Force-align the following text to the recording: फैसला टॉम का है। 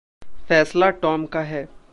फैसला 0.47 0.89
टॉम 0.89 1.25
का 1.25 1.41
है। 1.41 1.67